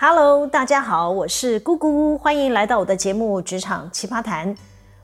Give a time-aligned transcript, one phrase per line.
[0.00, 4.54] Hello，大家好，我是姑姑，欢迎来到我的节目《职场奇葩谈》。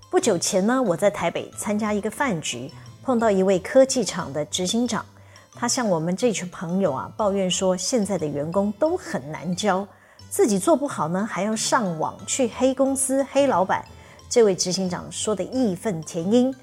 [0.08, 2.70] 不久前呢，我在台北参加一个饭局，
[3.02, 5.04] 碰到一位科技厂的执行长，
[5.52, 9.84] 他向我们这群朋友啊抱怨说，现在的员工都很难教，
[10.30, 13.84] 自己做不好呢，还要上网去黑公司、黑老板。
[14.28, 16.54] 这位执行长说得义愤填膺，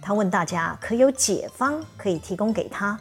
[0.00, 2.96] 他问大家可有解方可以提供给他，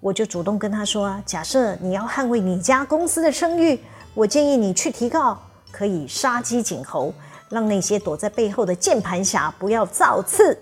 [0.00, 3.78] 我就主动跟他说，假设你要捍卫你家公司的声誉。
[4.14, 5.40] 我建议你去提告，
[5.70, 7.14] 可以杀鸡儆猴，
[7.48, 10.58] 让那些躲在背后的键盘侠不要造次。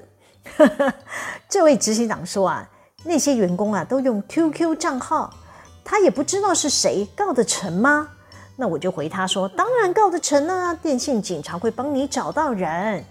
[1.48, 2.68] 这位执行长说啊，
[3.04, 5.34] 那些员工啊都用 QQ 账号，
[5.84, 8.08] 他也不知道是谁，告得成吗？
[8.54, 13.04] 那我就回他说，当然告得成啊，电信警察会帮你找到人。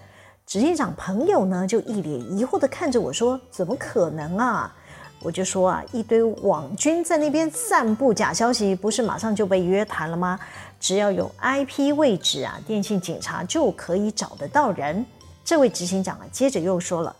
[0.45, 4.73] 执行长朋友呢就一脸疑惑地看着我说，怎么可能啊？
[5.21, 10.39] 我就说啊，一堆网军在那边散布假消息，不是马上就被约谈了吗？
[10.79, 15.05] 只要有 IP 位置啊，电信警察就可以找得到人。
[15.43, 17.13] 这位执行长啊，接着又说了，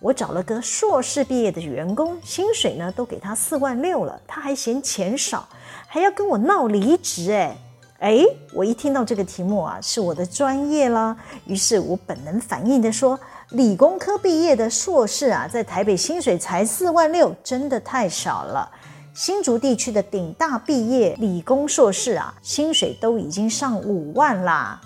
[0.00, 5.48] 我找了个硕士毕业的员工，薪水呢都给他四万六了，他还嫌钱少，
[5.86, 7.30] 还要跟我闹离职。
[7.30, 7.56] 哎
[8.00, 13.18] 哎，我一听到这个题目啊，是我的专业啦，于是我本能反应的说。
[13.50, 18.70] 理工科毕业的硕士啊，在台北薪水才四万六，真的太少了。
[19.12, 24.80] 新竹地区的顶大毕业理工硕士啊，薪水都已经上五万啦。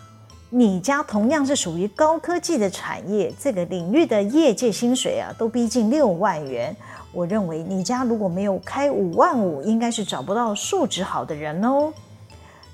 [0.51, 6.77] 你家同样是属于高科技的产业，这个领域的业界薪水啊，都逼近六万元。
[7.13, 11.93] 我认为你家如果没有开五万五，应该是找不到素质好的人哦。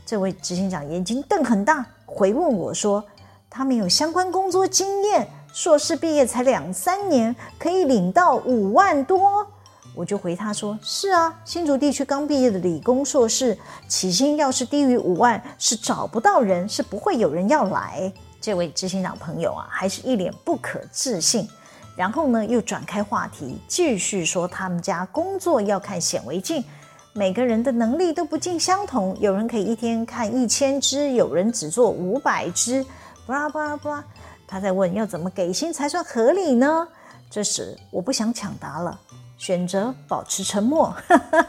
[0.07, 3.05] 这位执行长眼睛瞪很大，回问我说
[3.49, 9.47] ：“他没有相关工作经验。”硕士毕业才两三年，可以领到五万多，
[9.95, 18.13] 我就回他说：“是啊，新竹地区刚毕业的理工硕士，起薪要是低于五万，是找不到人，是不会有人要来。”
[18.43, 21.49] 这位执行长朋友啊，还是一脸不可置信，
[21.95, 26.65] 然后呢，又转开话题，继续说他们家工作要看显微镜，
[27.13, 32.85] 每个人的能力都不尽相同，有人可以一天看一千只，有人只做五百只，
[33.25, 34.05] 巴拉巴拉巴拉。
[34.47, 36.87] 他在问要怎么给薪才算合理呢？
[37.31, 38.99] 这时我不想抢答了，
[39.37, 40.95] 选择保持沉默。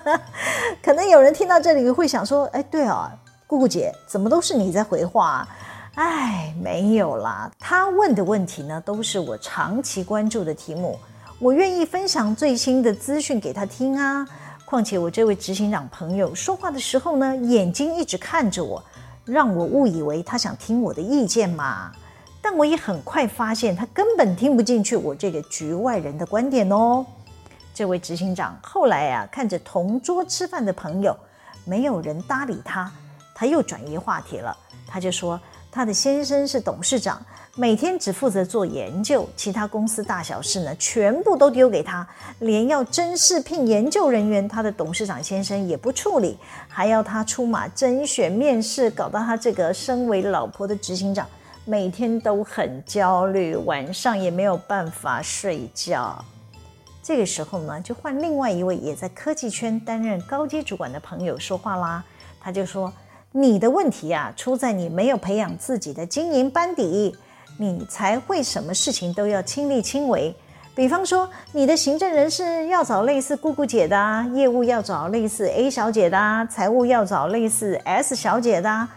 [0.81, 3.11] 可能有人听到这里会想说：“哎，对啊，
[3.45, 5.47] 姑姑姐，怎么都是你在回话？”
[5.95, 10.99] 哎，没有啦，他问的问题呢，都是我长期关注的题目，
[11.39, 14.27] 我愿意分享最新的资讯给他听啊。
[14.65, 18.83] 况且我这位执行长朋友说话的时候呢，眼睛一直看着我，
[19.23, 21.91] 让我误以为他想听我的意见嘛。
[22.47, 27.03] 但我也很快发现，他根本听不进去我这个局外人的观点哦。
[27.73, 31.17] 这位执行长后来啊，看着同桌吃饭的朋友，
[31.65, 32.91] 没有人搭理他，
[33.33, 34.55] 他又转移话题了。
[34.85, 35.41] 他就说，
[35.71, 37.19] 他的先生是董事长，
[37.55, 42.07] 每天只负责做研究，其他公司大小事呢，全部都丢给他，
[42.37, 51.27] 连要甄试聘研究人员，他的董事长先生也不处理，还要他出马甄选面试，搞到他这个身为老婆的执行长。
[51.67, 56.23] 每天都很焦虑，晚上也没有办法睡觉。
[57.01, 62.03] 这个时候呢，就换另外一位也在科技圈担任高阶主管的朋友说话啦。
[62.39, 62.93] 他就说
[63.33, 67.17] ：“你的问题啊，出在你没有培养自己的经营班底，
[67.57, 70.35] 你才会什么事情都要亲力亲为。
[70.75, 78.87] 比方说，你的行政人事要找类似姑姑姐的啊，业务要找类似 A 小姐的，财务要找类似 S 小姐的。”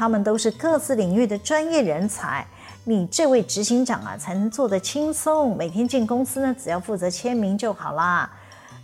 [0.00, 2.46] 他们都是各自领域的专业人才，
[2.84, 5.54] 你这位执行长啊，才能做得轻松。
[5.54, 8.32] 每天进公司呢，只要负责签名就好啦。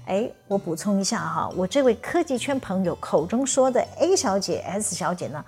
[0.05, 5.43] 哎，我补充一下哈，我这位科技圈朋友口中说的 A 小姐、S 小姐呢，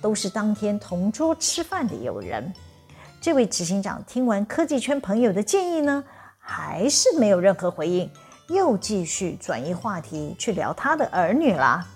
[0.00, 2.50] 都是当天同桌吃饭的友人。
[3.20, 6.02] 这位执行长听完科技圈朋友的建议呢，
[6.38, 8.10] 还是没有任何回应，
[8.48, 11.86] 又继续转移话题去聊他的儿女啦。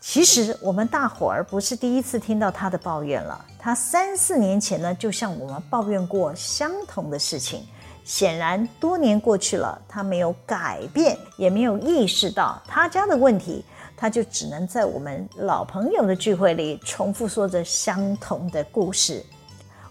[0.00, 3.44] 其实我们大伙儿不是第一次听到他的抱怨了。
[3.58, 7.62] 他三四年前呢，就向我们抱怨过相同的事情。
[8.02, 13.62] 显然多年过去了，他没有改变，也没有意识到他家的问题，
[13.94, 19.22] 他就只能在我们老朋友的聚会里重复说着相同的故事。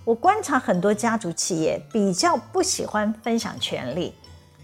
[0.03, 4.13] 我观察很多家族企业比较不喜欢分享权力，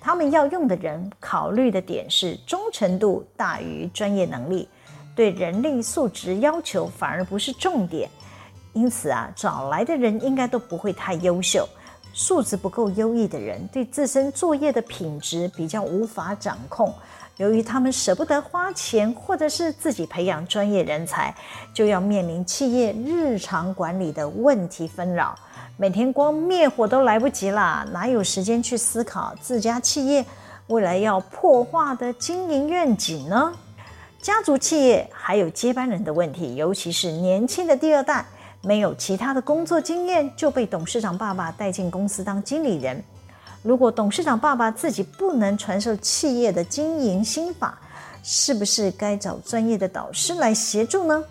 [0.01, 4.67] 他们要用的人考虑的点是忠诚度大于专业能力。
[5.15, 8.09] 对人力素质要求反而不是重点，
[8.73, 11.67] 因此啊，找来的人应该都不会太优秀。
[12.13, 16.93] 素质不够优异的人，对自身作业的品质比较无法掌控，
[17.35, 21.35] 由于他们舍不得花钱，或者是自己培养专业人才，
[21.73, 25.35] 就要面临企业日常管理的问题纷扰，
[25.75, 30.25] 每天光灭火都来不及啦，哪有时间去思考自家企业
[30.67, 33.51] 未来要破化的经营愿景呢？
[34.25, 38.25] 家族企业还有接班人的问题，尤其是年轻的第二代，
[38.63, 42.99] 没有其他的工作经验，就被董事长爸爸带进公司当经理人。
[43.61, 47.77] 如果董事长爸爸自己不能传授企业的经营心法，
[48.23, 51.23] 是不是该找专业的导师来协助呢？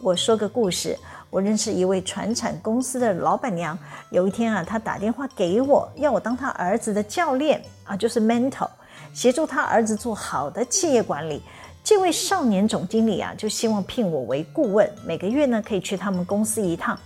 [0.00, 0.98] 我说个故事，
[1.30, 3.78] 我认识一位传产公司的老板娘，
[4.10, 8.68] 有一天啊，她打电话给我，要我当她儿子的教练啊，就是 mentor，
[9.14, 11.40] 协助他儿子做好的企业管理。
[11.84, 16.96] 这位少年总经理啊，就希望聘我为顾问，每个月呢可以去他们公司一趟。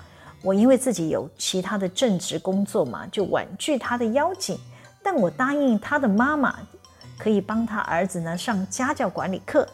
[0.42, 4.58] 我因为自己有其他的正职工作嘛，就婉拒他的邀请。
[5.02, 6.54] 但我答应他的妈妈，
[7.18, 9.66] 可以帮他儿子呢上家教管理课，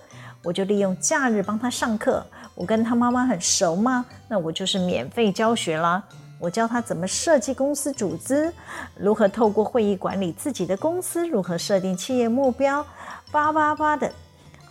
[0.45, 2.25] 我就利用假日帮他上课。
[2.55, 6.01] 我跟他妈妈很熟嘛，那我就是免费教学啦。
[6.39, 8.53] 我教他怎么设计公司组织，
[8.97, 12.87] 如何透过会议管理自己的公司，如何设定企业目标，
[13.33, 14.11] 叭叭叭的。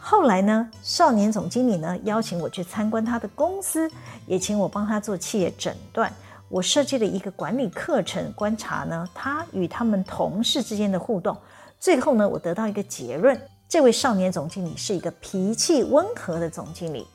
[0.04, 3.90] 后来呢，少年总经理呢邀请我去参观他的公司，
[4.26, 6.12] 也请我帮他做企业诊断。
[6.50, 11.38] 我设计了一个管理课程，观察呢他与他们同事之间的互动。
[11.80, 13.40] 最后呢，我得到一个结论：
[13.70, 17.06] 这位少年总经理是一个脾气温和的总经理。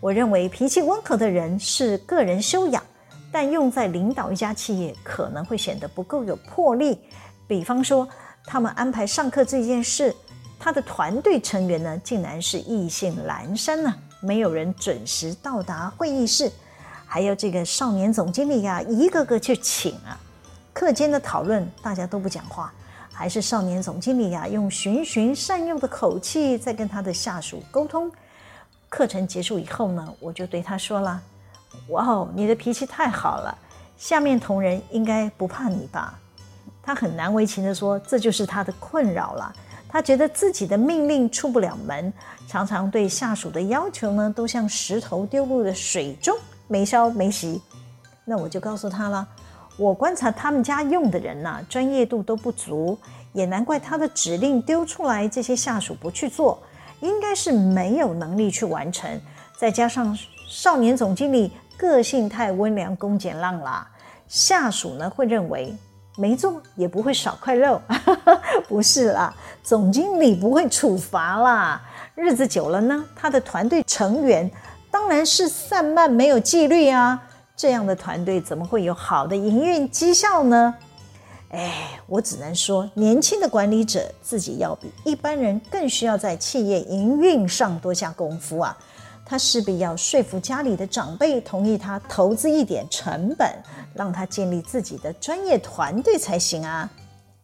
[0.00, 2.82] 我认为脾气温和的人是个人修养，
[3.32, 6.96] 但用在领导一家企业可能会显得不够有魄力。
[7.48, 8.08] 比方说，
[8.46, 10.14] 他们安排上课这件事。
[10.58, 16.50] 他的团队成员呢，竟然是意兴阑珊呢，没有人准时到达会议室，
[17.06, 20.18] 还有这个少年总经理呀、一个个去请啊。
[20.72, 22.72] 课间的讨论，大家都不讲话，
[23.12, 28.10] 还是少年总经理呀、用循循善诱的口气在跟他的下属沟通。
[28.88, 31.20] 课程结束以后呢，我就对他说了
[31.88, 33.56] ：“哇哦，你的脾气太好了，
[33.96, 36.18] 下面同仁应该不怕你吧？”
[36.82, 39.54] 他很难为情地说：“这就是他的困扰了。”
[39.88, 42.12] 他觉得自己的命令出不了门，
[42.46, 46.36] 常常对下属的要求呢，都像石头丢入了水中，
[46.68, 47.62] 没消没息。
[48.24, 49.26] 那我就告诉他了，
[49.76, 52.98] 我观察他们家用的人呐，专业度都不足，
[53.32, 56.60] 也难怪他的指令丢出来，这些下属不去做，
[57.00, 59.08] 应该是没有能力去完成。
[59.56, 60.18] 再加上
[60.48, 63.88] 少年总经理个性太温良恭俭让啦，
[64.26, 65.74] 下属呢会认为。
[66.16, 67.80] 没做也不会少块肉，
[68.66, 71.80] 不是啦，总经理不会处罚啦。
[72.14, 74.50] 日子久了呢，他的团队成员
[74.90, 77.22] 当然是散漫没有纪律啊。
[77.54, 80.74] 这样的团队怎么会有好的营运绩效呢？
[81.50, 88.76] 哎，我只能说，年轻的管理者自己要比一般人更需要在企业营运上多下功夫啊。
[89.28, 93.50] 他势必要说服家里的长辈同意他投资一点成本，
[93.96, 96.88] 让他建立自己的专业团队才行啊！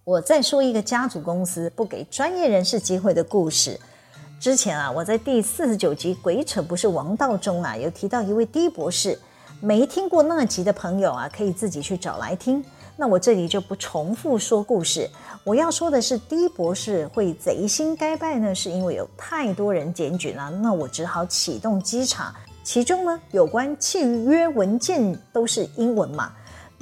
[0.05, 3.79] 我再说一个家族公司不给专业人士机会的故事。
[4.41, 9.19] 之前啊，我在第四十九集《鬼扯不是王道》中啊，有提到一位 D 博士，
[9.61, 12.65] 没听过那集的朋友啊，可以自己去找来听。
[12.97, 15.09] 那我这里就不重复说故事。
[15.45, 22.35] 我要说的是，D 博士会贼心该败呢，是因为有太多人检举了，那我只好启动稽查。
[22.65, 26.33] 其中呢，有关契约文件都是英文嘛，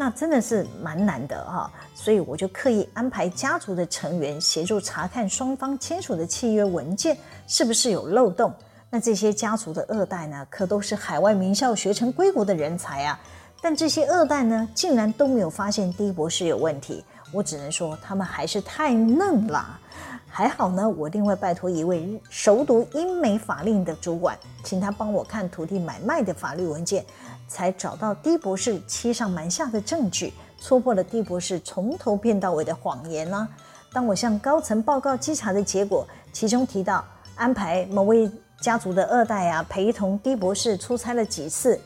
[0.00, 7.14] 那真的是蛮难的哈，所以我就刻意安排家族的成员协助查看双方签署的契约文件
[7.46, 8.50] 是不是有漏洞。
[8.88, 13.20] 那这些家族的二代呢，可都是海外名校学成归国的人才啊。
[13.60, 17.04] 但这些二代呢，竟然都没有发现 D 博士有问题。
[17.30, 19.78] 我只能说，他们还是太嫩了。
[20.26, 27.04] 还好呢，我另外拜托一位熟读英美法令的主管，请他帮我看土地买卖的法律文件，
[27.50, 33.48] 才找到 D 博士欺上瞒下的证据，戳破了 D 博士从头骗到尾的谎言呢。
[33.92, 37.04] 当我向高层报告稽查的结果，其中提到
[37.34, 38.30] 安排某位
[38.60, 41.78] 家族的二代啊，陪同 D 博士出差了几次。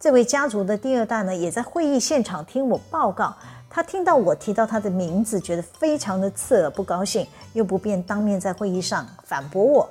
[0.00, 3.32] 这位家族的第二代呢，也在会议现场听我报告。
[3.70, 9.88] 他听到我提到他的名字，觉得非常的刺耳，不高兴，又不便当面在会议上反驳我。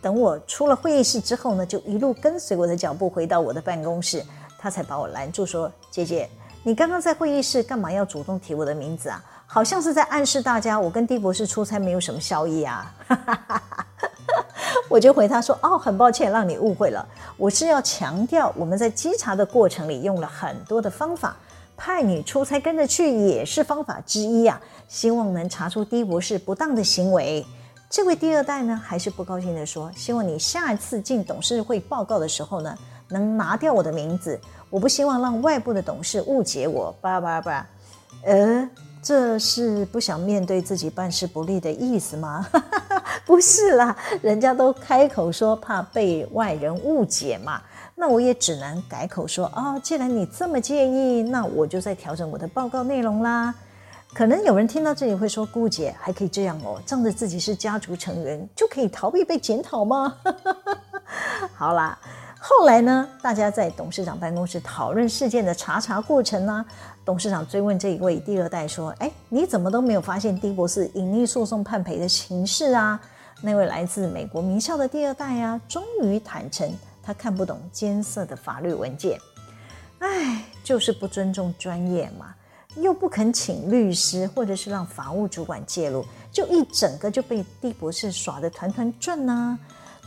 [0.00, 4.24] 等我出了会议室之后呢，就一路跟随我的脚步回到我的办公室，
[4.58, 6.28] 他才把我拦住，说：“姐姐，
[6.62, 9.22] 你刚刚在会议室干嘛要主动提我的名字啊？
[9.46, 12.94] 好像是在暗示大家我跟 D 博士出差没有什么效益啊。
[14.88, 21.36] ”我就回他说：“哦，很抱歉让你误会了，我是要强调我们在稽查的过程里用了很多的方法，
[21.76, 27.44] 派你出差跟着去也是方法之一啊，希望能查出 D 博士不当的行为。
[27.90, 32.76] 这位第二代呢，还是不高兴地说：“希望你下一次进董事会报告的时候呢，
[33.08, 34.38] 能拿掉我的名字。
[34.68, 37.66] 我不希望让外部的董事误解我。”叭叭叭，
[38.24, 38.68] 呃，
[39.02, 42.46] 这是不想面对自己办事不力的意思吗？
[43.24, 47.62] 不是啦，人家都开口说怕被外人误解嘛，
[47.94, 53.54] 那我也只能改口说、哦，既然你这么介意，那我就再调整我的报告内容啦。
[54.18, 60.12] 可能有人听到这里会说：“姑姐还可以这样哦，仗着自己是家族成员就可以逃避被检讨吗？”
[61.54, 61.96] 好啦，
[62.40, 66.66] 后来呢，大家在董事长办公室讨论事件的查查过程呢，
[67.04, 73.00] 董事长追问这一位第二代说：“哎，你怎么都没有发现丁博士隐匿诉讼判赔的情势啊？”
[73.40, 76.68] 那位来自美国名校的第二代啊，终于坦诚
[77.04, 79.16] 他看不懂艰涩的法律文件，
[80.00, 82.34] 哎，就是不尊重专业嘛。
[82.80, 89.58] 又不肯请律师，或者是让法务主管介入，就一整个就被丁博士耍得团团转呢。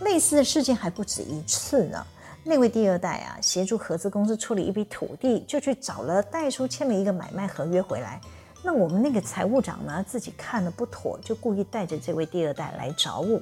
[0.01, 2.05] 类似的事件还不止一次呢。
[2.43, 8.19] 那位第二代啊，协助合资公司处理一笔土地，就去找了代书签了一个买卖合约回来。
[8.63, 13.39] 那我们那个财务长呢，自己看了不妥，就故意带着这位第二代来找我。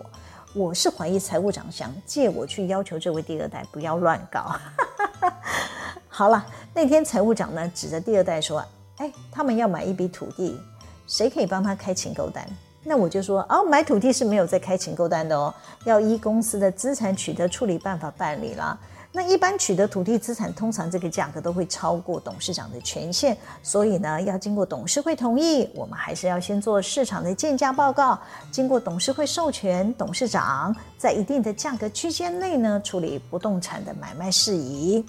[0.54, 4.54] 我是怀疑财务长想借我去要求这位第二代不要乱搞。
[6.10, 8.66] 好了，那天财务长呢，指着第二代说。
[9.00, 10.60] 哎，他们要买一笔土地，
[11.08, 12.46] 谁可以帮他开请购单？
[12.84, 15.54] 那我就说，哦，买土地是没有在开请购单的哦，
[15.86, 18.78] 要依公司的资产取得处理办法办理啦。
[19.12, 28.20] 那一般取得土地资产，通常这个价格都会超过董事长的权限，所以呢，要经过董事会同意，我们还是要先做市场的鉴价报告，
[28.52, 35.04] 经过董事会授权，董事长在一定的价格区间内呢，处理不动产的买卖事宜。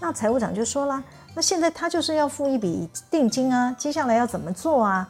[0.00, 1.02] 那财务长就说了。
[1.34, 5.08] 那现在他就是要付一笔定金啊，接下来要怎么做啊？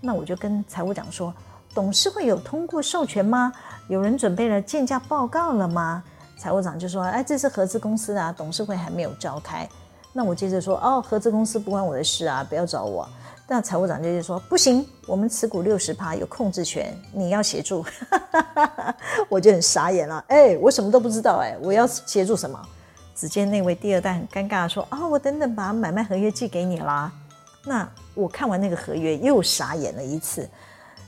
[0.00, 1.32] 那我就跟财务长说，
[1.74, 3.52] 董事会有通过授权吗？
[3.88, 6.02] 有人准备了建价报告了吗？
[6.38, 9.68] 财务长就说，哎，这是合资公司啊，董事会还没有召开。
[10.12, 13.08] 那我接着说，哦，合资公司不关我的事啊，不要找我。
[13.48, 17.84] 那财务长接着说，不行，我们持股六十趴有控制权，你要协助。
[19.30, 22.60] 我就很傻眼了，哎，我什么都不知道，哎，我要协助什么？
[23.14, 27.12] 只见那位第二代很尴尬地说：“啊、哦，我等等把买卖合约寄给你啦。”
[27.64, 30.48] 那我看完那个合约又傻眼了一次。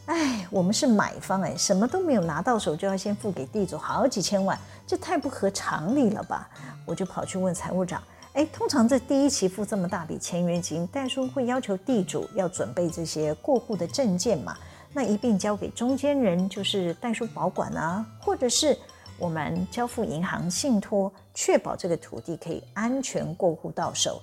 [0.06, 4.56] 哎，我们是买方哎，什么都没有拿到手就要先付给地主好几千万，
[4.86, 6.48] 这太不合常理了吧？
[6.84, 8.02] 我就跑去问财务长
[8.34, 14.56] ：“哎，通常这第一期付这么大笔签约金，代书会要求地主要准备这些过户的证件嘛？
[14.92, 18.78] 那一并交给中间人，就是代书保管啊，或者是？”
[19.18, 24.20] 我们交付银行信托，确保这个土地可以安全过户到手。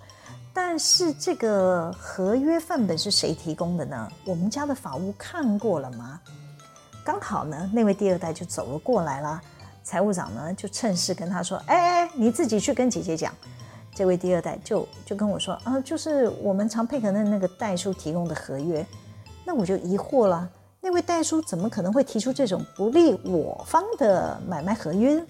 [0.54, 4.12] 但是这个合约范本是谁提供的呢？
[4.26, 6.20] 我们家的法务看过了吗？
[7.06, 9.42] 刚好呢，那位第二代就走了过来了。
[9.84, 13.34] 财务长呢就趁势跟他说：“哎哎，你自己去跟姐姐讲。”
[13.96, 18.86] 这位第二代就就跟我说：“啊，就是我们常配合的那个代书提供的合约。”
[19.44, 20.48] 那我就疑惑了。
[20.84, 25.24] 那位代书怎么可能会提出这种不利我方的买卖合约？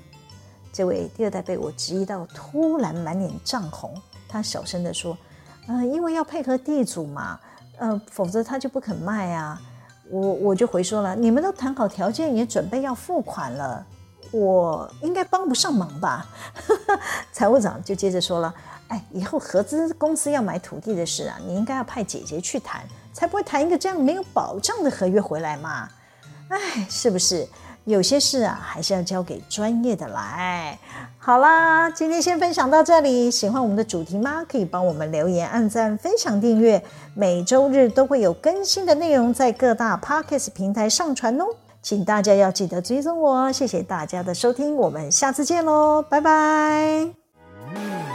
[0.72, 3.94] 这位第二代被我质疑到，突然满脸涨红。
[4.30, 5.18] 他小声地说
[5.68, 7.38] ：“嗯、因为要配合地主嘛，
[7.80, 9.62] 呃，否则他就不肯卖啊。”
[10.10, 13.86] 我我就回说了：“你们都谈好条件，也准备要付款了，
[14.32, 16.26] 我应该帮不上忙吧？”
[17.34, 18.54] 财务长就接着说了
[18.88, 25.90] ：“哎，以后合资公司要买土地的事啊，你应该要派姐姐去谈。”才不会谈一个这样没有保障的合约回来嘛！
[26.50, 27.48] 哎，是不是？
[27.86, 30.78] 有些事啊，还是要交给专业的来。
[31.18, 33.32] 好啦，今天先分享到这里。
[33.32, 34.46] 喜欢我们的主题吗？
[34.48, 36.84] 可以帮我们留言、按赞、分享、订阅。
[37.16, 41.46] 每周日都会有更新的内容在各大 Podcast 平台上传哦，
[41.82, 43.52] 请大家要记得追踪我。
[43.52, 48.11] 谢谢大家的收听，我们下次见喽，拜拜。